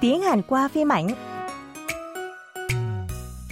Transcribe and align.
tiếng 0.00 0.22
Hàn 0.22 0.42
qua 0.42 0.68
phim 0.68 0.92
ảnh. 0.92 1.08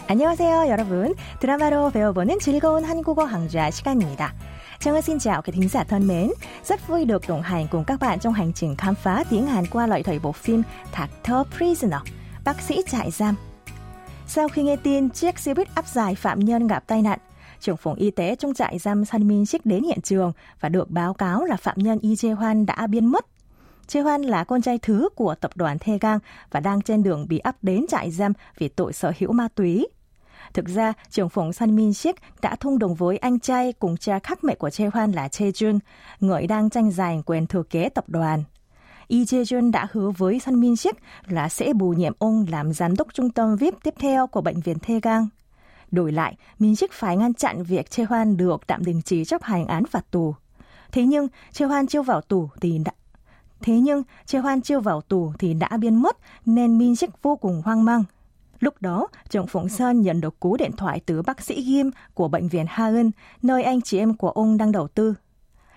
안녕하세요, 0.06 0.68
여러분. 0.68 1.14
드라마로 1.40 1.90
배워보는 1.90 2.38
즐거운 2.40 2.84
한국어 2.84 3.26
강좌 3.26 3.70
시간입니다. 3.70 4.34
Chào 4.80 5.00
xin 5.00 5.18
chào 5.18 5.42
các 5.42 5.52
thính 5.54 5.68
giả 5.68 5.84
thân 5.84 6.06
mến. 6.06 6.30
Rất 6.64 6.88
vui 6.88 7.04
được 7.04 7.28
đồng 7.28 7.42
hành 7.42 7.66
cùng 7.70 7.84
các 7.84 8.00
bạn 8.00 8.18
trong 8.20 8.32
hành 8.32 8.52
trình 8.52 8.76
khám 8.76 8.94
phá 8.94 9.24
tiếng 9.30 9.46
Hàn 9.46 9.66
qua 9.66 9.86
loại 9.86 10.02
thầy 10.02 10.18
bộ 10.18 10.32
phim 10.32 10.62
Thạc 10.92 11.10
thơ 11.22 11.44
Prisoner, 11.56 12.00
bác 12.44 12.60
sĩ 12.60 12.82
trại 12.90 13.10
giam. 13.10 13.34
Sau 14.26 14.48
khi 14.48 14.62
nghe 14.62 14.76
tin 14.76 15.10
chiếc 15.10 15.38
xe 15.38 15.54
buýt 15.54 15.74
áp 15.74 15.86
giải 15.86 16.14
phạm 16.14 16.40
nhân 16.40 16.66
gặp 16.66 16.84
tai 16.86 17.02
nạn, 17.02 17.18
trưởng 17.60 17.76
phòng 17.76 17.94
y 17.94 18.10
tế 18.10 18.34
trong 18.34 18.54
trại 18.54 18.78
giam 18.78 19.04
San 19.04 19.28
Min 19.28 19.46
Sik 19.46 19.66
đến 19.66 19.84
hiện 19.84 20.00
trường 20.00 20.32
và 20.60 20.68
được 20.68 20.90
báo 20.90 21.14
cáo 21.14 21.44
là 21.44 21.56
phạm 21.56 21.76
nhân 21.78 21.98
Y 22.02 22.14
Jae 22.14 22.34
Hoan 22.34 22.66
đã 22.66 22.86
biến 22.86 23.06
mất. 23.06 23.26
Jae 23.87 24.03
Hoan 24.03 24.21
là 24.21 24.43
con 24.43 24.61
trai 24.61 24.77
thứ 24.77 25.09
của 25.15 25.35
tập 25.35 25.51
đoàn 25.55 25.77
Thê 25.79 25.97
Gang 26.01 26.19
và 26.51 26.59
đang 26.59 26.81
trên 26.81 27.03
đường 27.03 27.25
bị 27.29 27.37
áp 27.37 27.55
đến 27.61 27.85
trại 27.89 28.11
giam 28.11 28.33
vì 28.57 28.67
tội 28.67 28.93
sở 28.93 29.13
hữu 29.19 29.31
ma 29.31 29.47
túy. 29.55 29.87
Thực 30.53 30.65
ra, 30.65 30.93
trưởng 31.09 31.29
phòng 31.29 31.53
San 31.53 31.75
Min 31.75 31.93
Sik 31.93 32.15
đã 32.41 32.55
thông 32.55 32.79
đồng 32.79 32.95
với 32.95 33.17
anh 33.17 33.39
trai 33.39 33.73
cùng 33.73 33.97
cha 33.97 34.19
khác 34.19 34.43
mẹ 34.43 34.55
của 34.55 34.69
Jae 34.69 34.89
Hoan 34.93 35.11
là 35.11 35.27
Jae 35.27 35.51
Jun, 35.51 35.79
người 36.19 36.47
đang 36.47 36.69
tranh 36.69 36.91
giành 36.91 37.23
quyền 37.23 37.47
thừa 37.47 37.63
kế 37.63 37.89
tập 37.89 38.05
đoàn. 38.07 38.43
Lee 39.09 39.23
Jae-jun 39.23 39.71
đã 39.71 39.87
hứa 39.91 40.11
với 40.17 40.39
Sun 40.39 40.59
Min 40.59 40.75
Sik 40.75 40.95
là 41.27 41.49
sẽ 41.49 41.73
bù 41.73 41.89
nhiệm 41.89 42.13
ông 42.19 42.45
làm 42.49 42.73
giám 42.73 42.95
đốc 42.95 43.07
trung 43.13 43.29
tâm 43.29 43.55
VIP 43.55 43.73
tiếp 43.83 43.93
theo 43.99 44.27
của 44.27 44.41
bệnh 44.41 44.59
viện 44.59 44.77
Thê 44.79 44.99
Gang. 45.03 45.27
Đổi 45.91 46.11
lại, 46.11 46.35
Min 46.59 46.75
Sik 46.75 46.93
phải 46.93 47.17
ngăn 47.17 47.33
chặn 47.33 47.63
việc 47.63 47.89
Chê 47.89 48.03
Hoan 48.03 48.37
được 48.37 48.67
tạm 48.67 48.85
đình 48.85 49.01
chỉ 49.05 49.25
chấp 49.25 49.43
hành 49.43 49.67
án 49.67 49.85
phạt 49.85 50.11
tù. 50.11 50.35
Thế 50.91 51.03
nhưng, 51.03 51.27
Chê 51.51 51.65
Hoan 51.65 51.87
chưa 51.87 52.01
vào 52.01 52.21
tù 52.21 52.49
thì 52.61 52.77
đã... 52.85 52.91
Thế 53.62 53.80
nhưng, 53.80 54.02
Chê 54.26 54.38
Hoan 54.38 54.60
chưa 54.60 54.80
vào 54.80 55.00
tù 55.00 55.32
thì 55.38 55.54
đã 55.54 55.68
biến 55.80 56.02
mất 56.02 56.16
nên 56.46 56.78
Min 56.78 56.96
Sik 56.96 57.10
vô 57.22 57.36
cùng 57.36 57.62
hoang 57.64 57.84
mang. 57.84 58.04
Lúc 58.60 58.74
đó, 58.80 59.06
Trần 59.28 59.46
Phụng 59.46 59.68
Sơn 59.68 60.02
nhận 60.02 60.20
được 60.20 60.40
cú 60.40 60.56
điện 60.56 60.72
thoại 60.76 61.00
từ 61.06 61.22
bác 61.22 61.40
sĩ 61.40 61.64
Kim 61.64 61.90
của 62.14 62.28
bệnh 62.28 62.48
viện 62.48 62.66
Ha 62.68 62.86
Eun, 62.86 63.10
nơi 63.42 63.62
anh 63.62 63.80
chị 63.80 63.98
em 63.98 64.14
của 64.14 64.30
ông 64.30 64.56
đang 64.56 64.72
đầu 64.72 64.88
tư. 64.88 65.14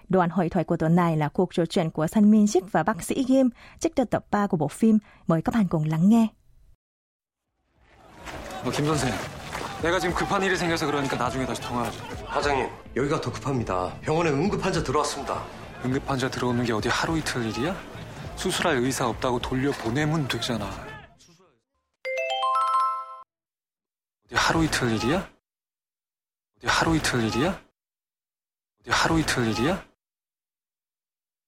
Đoạn 0.09 0.29
hội 0.29 0.49
thoại 0.49 0.65
của 0.65 0.77
tuần 0.77 0.95
này 0.95 1.17
là 1.17 1.29
cuộc 1.29 1.49
trò 1.53 1.65
chuyện 1.65 1.89
của 1.89 2.07
San 2.07 2.31
Min 2.31 2.47
Sik 2.47 2.71
và 2.71 2.83
bác 2.83 3.03
sĩ 3.03 3.23
Kim 3.23 3.49
trích 3.79 3.95
từ 3.95 4.03
tập 4.03 4.25
3 4.31 4.47
của 4.47 4.57
bộ 4.57 4.67
phim. 4.67 4.97
Mời 5.27 5.41
các 5.41 5.55
bạn 5.55 5.67
cùng 5.67 5.85
lắng 5.85 6.09
nghe. 6.09 6.27
어, 8.63 8.71
김 8.71 8.85
선생, 8.85 9.11
내가 9.81 9.99
지금 9.99 10.15
급한 10.15 10.41
일이 10.41 10.55
생겨서 10.55 10.85
그러니까 10.85 11.17
나중에 11.17 11.45
다시 11.45 11.59
통화하자. 11.61 11.97
과장님, 12.33 12.69
여기가 12.95 13.19
더 13.19 13.31
급합니다. 13.31 13.93
병원에 14.01 14.29
응급 14.31 14.63
환자 14.63 14.81
들어왔습니다. 14.81 15.56
응급 15.85 16.09
환자 16.09 16.29
들어오는 16.29 16.63
게 16.63 16.73
어디 16.73 16.89
하루 16.89 17.17
이틀 17.17 17.45
일이야? 17.45 17.75
수술할 18.35 18.77
의사 18.77 19.07
없다고 19.07 19.39
돌려 19.39 19.71
보내면 19.71 20.27
되잖아. 20.27 20.65
어디 24.25 24.35
하루 24.35 24.63
이틀 24.63 24.91
일이야? 24.91 25.29
어디 26.57 26.67
하루 26.67 26.95
이틀 26.95 27.23
일이야? 27.23 27.61
어디 28.81 28.89
하루 28.89 29.19
이틀 29.19 29.47
일이야? 29.47 29.93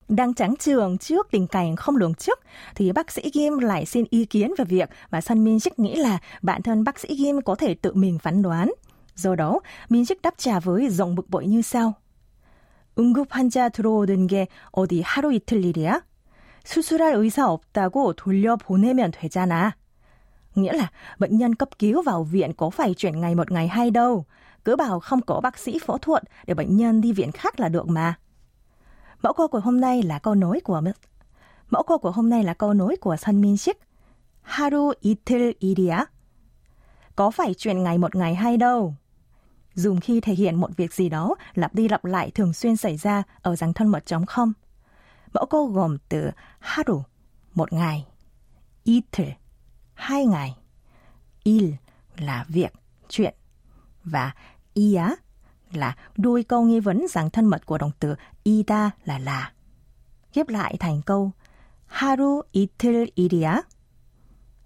Đang 0.08 0.34
trắng 0.34 0.56
trường 0.59 0.98
trước 0.98 1.28
tình 1.31 1.48
cảnh 1.48 1.76
không 1.76 1.98
lường 1.98 2.14
trước, 2.14 2.40
thì 2.76 2.92
bác 2.92 3.12
sĩ 3.12 3.30
Kim 3.30 3.58
lại 3.58 3.86
xin 3.86 4.06
ý 4.09 4.26
kiến 4.26 4.54
về 4.58 4.66
việc 4.66 4.90
mà 5.12 5.22
Sun 5.22 5.44
Min 5.44 5.59
Sik 5.59 5.80
nghĩ 5.80 5.95
là 5.95 6.18
bản 6.42 6.62
thân 6.62 6.84
bác 6.84 7.00
sĩ 7.00 7.08
Kim 7.18 7.42
có 7.42 7.56
thể 7.56 7.76
tự 7.81 7.94
mình 7.94 8.20
phán 8.20 8.42
đoán. 8.42 8.72
Do 9.16 9.36
đó, 9.36 9.59
Min 9.90 10.06
Sik 10.06 10.22
đáp 10.22 10.34
trả 10.38 10.59
với 10.59 10.90
giọng 10.90 11.16
bực 11.16 11.30
bội 11.30 11.48
như 11.48 11.62
sau. 11.62 11.94
응급 13.00 13.28
환자 13.30 13.70
들어오는 13.70 14.28
게 14.28 14.48
어디 14.72 15.02
하루 15.02 15.34
이틀 15.34 15.64
일이야? 15.66 16.02
수술할 16.64 17.14
의사 17.14 17.48
없다고 17.50 18.14
돌려보내면 18.14 19.12
되잖아. 19.12 19.76
Nghĩa 20.56 20.74
là 20.74 20.91
bệnh 21.19 21.38
nhân 21.38 21.56
cấp 21.56 21.69
cứu 21.80 22.02
vào 22.02 22.24
viện 22.24 22.53
có 22.53 22.69
phải 22.69 22.94
chuyển 22.94 23.22
ngày 23.22 23.36
một 23.36 23.52
ngày 23.52 23.68
hay 23.68 23.91
đâu. 23.91 24.25
Cứ 24.66 24.75
bảo 24.75 25.00
không 25.00 25.22
có 25.22 25.41
bác 25.41 25.58
sĩ 25.58 25.80
phẫu 25.80 25.97
thuật 25.97 26.24
để 26.46 26.53
bệnh 26.53 26.78
nhân 26.78 27.02
đi 27.02 27.12
viện 27.12 27.31
khác 27.31 27.59
là 27.59 27.69
được 27.69 27.88
mà. 27.88 28.16
Mẫu 29.22 29.34
câu 29.34 29.47
của 29.47 29.59
hôm 29.59 29.81
nay 29.81 30.03
là 30.03 30.19
câu 30.19 30.36
nối 30.36 30.59
của 30.59 30.81
Mẫu 31.69 31.84
câu 31.84 31.97
của 31.97 32.12
hôm 32.12 32.30
nay 32.30 32.44
là 32.44 32.53
câu 32.53 32.74
nối 32.74 32.96
của 32.96 33.16
Sun 33.16 33.41
Min 33.41 33.58
Sik. 33.58 33.78
하루 34.46 34.94
이틀 35.02 35.53
일이야? 35.59 36.06
Có 37.16 37.31
phải 37.31 37.53
chuyện 37.53 37.84
ngày 37.84 37.97
một 37.97 38.16
ngày 38.16 38.36
hay 38.36 38.58
đâu? 38.58 38.94
dùng 39.75 40.00
khi 40.00 40.20
thể 40.20 40.34
hiện 40.34 40.54
một 40.54 40.76
việc 40.76 40.94
gì 40.94 41.08
đó 41.08 41.34
lặp 41.54 41.75
đi 41.75 41.88
lặp 41.88 42.04
lại 42.04 42.31
thường 42.31 42.53
xuyên 42.53 42.76
xảy 42.76 42.97
ra 42.97 43.22
ở 43.42 43.56
dáng 43.56 43.72
thân 43.72 43.88
mật 43.88 44.06
chống 44.06 44.26
không. 44.26 44.53
Mẫu 45.34 45.47
câu 45.47 45.66
gồm 45.66 45.98
từ 46.08 46.31
haru, 46.58 47.03
một 47.54 47.72
ngày, 47.72 48.06
itter, 48.84 49.28
hai 49.94 50.26
ngày, 50.26 50.56
il 51.42 51.72
là 52.16 52.44
việc, 52.48 52.72
chuyện, 53.08 53.34
và 54.04 54.32
ia 54.75 55.04
là 55.72 55.97
đuôi 56.16 56.42
câu 56.42 56.62
nghi 56.62 56.81
vấn 56.81 57.06
dạng 57.10 57.31
thân 57.31 57.47
mật 57.47 57.66
của 57.66 57.78
động 57.78 57.91
từ 58.00 58.14
ida 58.42 58.91
là 59.04 59.19
là. 59.19 59.52
Ghép 60.34 60.48
lại 60.48 60.76
thành 60.81 61.02
câu 61.02 61.32
haru 61.87 62.42
itter 62.52 63.08
iria 63.14 63.52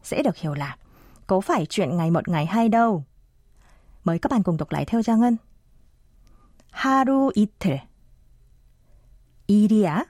sẽ 0.02 0.22
được 0.22 0.36
hiểu 0.36 0.54
là 0.54 0.76
có 1.26 1.40
phải 1.40 1.66
chuyện 1.66 1.96
ngày 1.96 2.10
một 2.10 2.28
ngày 2.28 2.46
hay 2.46 2.68
đâu 2.68 3.04
Mời 4.03 4.19
các 4.19 4.31
bạn 4.31 4.43
cùng 4.43 4.57
đọc 4.57 4.71
lại 4.71 4.85
theo 4.85 5.01
Giang 5.01 5.19
Ngân. 5.19 5.37
하루 6.71 7.31
이틀 7.35 7.81
일이야? 9.47 10.05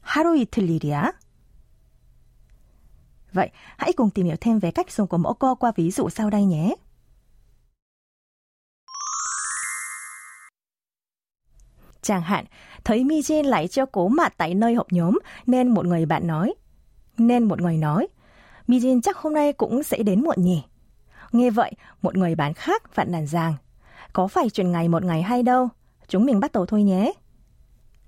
하루 0.00 0.36
이틀 0.36 0.68
일이야? 0.68 1.12
Vậy, 3.32 3.50
hãy 3.76 3.92
cùng 3.92 4.10
tìm 4.10 4.26
hiểu 4.26 4.36
thêm 4.40 4.58
về 4.58 4.70
cách 4.70 4.90
dùng 4.90 5.06
của 5.06 5.18
mẫu 5.18 5.34
câu 5.34 5.54
qua 5.54 5.72
ví 5.76 5.90
dụ 5.90 6.08
sau 6.08 6.30
đây 6.30 6.44
nhé. 6.44 6.74
Chẳng 12.02 12.22
hạn, 12.22 12.44
thấy 12.84 13.04
Mi 13.04 13.20
Jin 13.20 13.42
lại 13.42 13.68
cho 13.68 13.86
cố 13.86 14.08
mặt 14.08 14.34
tại 14.36 14.54
nơi 14.54 14.74
họp 14.74 14.92
nhóm 14.92 15.18
nên 15.46 15.68
một 15.68 15.86
người 15.86 16.06
bạn 16.06 16.26
nói. 16.26 16.54
Nên 17.18 17.44
một 17.44 17.60
người 17.60 17.76
nói, 17.76 18.08
Mi 18.66 18.78
Jin 18.78 19.00
chắc 19.00 19.16
hôm 19.16 19.32
nay 19.32 19.52
cũng 19.52 19.82
sẽ 19.82 20.02
đến 20.02 20.22
muộn 20.22 20.36
nhỉ. 20.38 20.62
Nghe 21.32 21.50
vậy, 21.50 21.72
một 22.02 22.16
người 22.16 22.34
bạn 22.34 22.54
khác 22.54 22.82
phản 22.92 23.12
nàn 23.12 23.26
rằng, 23.26 23.54
có 24.12 24.28
phải 24.28 24.50
chuyện 24.50 24.72
ngày 24.72 24.88
một 24.88 25.04
ngày 25.04 25.22
hay 25.22 25.42
đâu, 25.42 25.68
chúng 26.08 26.26
mình 26.26 26.40
bắt 26.40 26.52
đầu 26.52 26.66
thôi 26.66 26.82
nhé. 26.82 27.12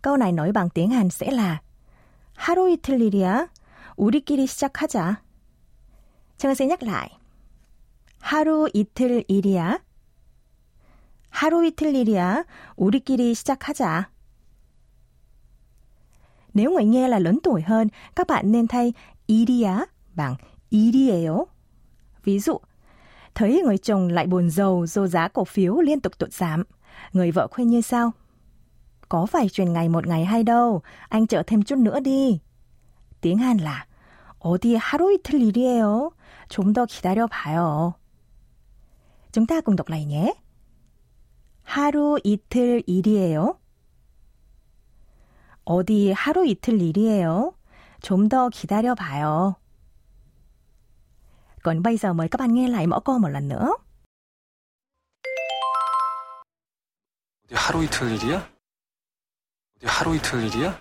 Câu 0.03 0.17
này 0.17 0.33
nói 0.33 0.53
bằng 0.53 0.71
tiếng 0.71 0.91
Hàn 0.91 1.11
sẽ 1.11 1.31
là 1.31 1.59
하루 2.35 2.69
이틀 2.69 3.01
일이야. 3.01 3.49
우리끼리 3.97 4.47
시작하자. 4.47 5.23
제가 6.37 6.55
sẽ 6.55 6.67
nhắc 6.67 6.83
lại. 6.83 7.11
하루 8.21 8.69
이틀 8.73 9.25
일이야. 9.29 9.79
하루 11.31 11.65
이틀 11.65 11.95
일이야. 11.95 12.45
우리끼리 12.77 13.35
시작하자. 13.35 14.11
Nếu 16.55 16.71
người 16.71 16.85
nghe 16.85 17.09
là 17.09 17.19
lớn 17.19 17.39
tuổi 17.43 17.63
hơn, 17.63 17.89
các 18.17 18.27
bạn 18.27 18.53
nên 18.53 18.67
thay 18.69 18.93
일이야 19.27 19.87
bằng 20.15 20.37
일이에요. 20.71 21.47
Ví 22.25 22.39
dụ, 22.39 22.59
thấy 23.39 23.63
người 23.65 23.79
chồng 23.79 24.09
lại 24.09 24.27
buồn 24.27 24.51
giàu 24.51 24.87
do 24.87 25.07
giá 25.07 25.29
cổ 25.29 25.45
phiếu 25.45 25.81
liên 25.81 26.01
tục 26.01 26.19
tụt 26.19 26.33
giảm. 26.33 26.63
Người 27.13 27.31
vợ 27.31 27.49
khuyên 27.51 27.69
như 27.69 27.81
sau. 27.81 28.13
Có 29.09 29.27
phải 29.27 29.49
truyền 29.49 29.73
ngày 29.73 29.89
một 29.89 30.07
ngày 30.07 30.25
hay 30.25 30.43
đâu, 30.43 30.83
anh 31.09 31.27
chờ 31.27 31.43
thêm 31.47 31.63
chút 31.63 31.79
nữa 31.79 32.01
đi. 32.01 32.41
tiếng 33.21 33.39
Hàn 33.39 33.59
là 33.59 33.87
어디 34.45 34.77
하루 34.77 35.11
이틀 35.11 35.41
일이에요. 35.41 36.11
좀 36.49 36.75
더 36.75 36.85
기다려 36.85 37.27
봐요. 37.27 37.95
Chúng 39.33 39.47
ta 39.47 39.61
cùng 39.61 39.77
đọc 39.77 39.89
lại 39.89 40.05
nhé. 40.05 40.35
하루 41.63 42.19
이틀 42.23 42.83
일이에요. 42.87 43.55
어디 45.65 46.13
하루 46.13 46.45
이틀 46.45 46.79
일이에요. 46.79 47.53
좀 48.03 48.29
더 48.29 48.51
기다려 48.51 48.95
봐요. 48.95 49.55
Còn 51.63 51.83
bây 51.83 51.97
giờ 51.97 52.13
mời 52.13 52.29
các 52.29 52.41
bạn 52.41 52.55
nghe 52.55 52.69
lại 52.69 52.87
mẫu 52.87 53.01
câu 53.01 53.19
một 53.19 53.29
lần 53.29 53.49
nữa. 53.49 53.73
어디 57.45 57.55
하루 57.57 57.83
이틀 57.83 58.11
일이야? 58.13 58.49
어디 59.77 59.87
하루 59.87 60.15
이틀 60.15 60.43
일이야? 60.45 60.81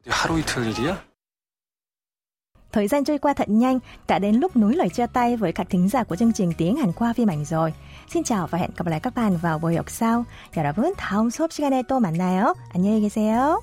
어디 0.00 0.10
하루 0.10 0.38
이틀 0.38 0.66
일이야? 0.66 0.96
Thời 2.72 2.88
gian 2.88 3.04
trôi 3.04 3.18
qua 3.18 3.34
thật 3.34 3.48
nhanh, 3.48 3.78
đã 4.08 4.18
đến 4.18 4.36
lúc 4.36 4.56
núi 4.56 4.74
lời 4.76 4.88
chia 4.88 5.06
tay 5.06 5.36
với 5.36 5.52
các 5.52 5.66
thính 5.70 5.88
giả 5.88 6.04
của 6.04 6.16
chương 6.16 6.32
trình 6.32 6.52
tiếng 6.58 6.76
Hàn 6.76 6.92
qua 6.92 7.12
phim 7.12 7.30
ảnh 7.30 7.44
rồi. 7.44 7.74
Xin 8.08 8.24
chào 8.24 8.46
và 8.46 8.58
hẹn 8.58 8.70
gặp 8.76 8.86
lại 8.86 9.00
các 9.00 9.14
bạn 9.14 9.36
vào 9.36 9.58
buổi 9.58 9.76
học 9.76 9.90
sau. 9.90 10.24
여러분, 10.56 10.94
다음 10.96 11.30
수업 11.30 11.52
시간에 11.52 11.82
또 11.88 12.00
만나요. 12.00 12.54
안녕히 12.74 13.00
계세요. 13.00 13.60